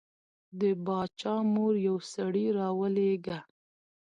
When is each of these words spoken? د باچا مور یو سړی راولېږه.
د 0.59 0.61
باچا 0.85 1.35
مور 1.53 1.73
یو 1.87 1.97
سړی 2.13 2.45
راولېږه. 2.57 3.39